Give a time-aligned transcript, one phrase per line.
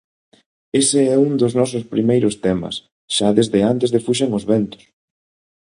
[0.81, 2.75] Ese é un dos nosos primeiros temas,
[3.15, 4.83] xa desde antes de Fuxan os Ventos.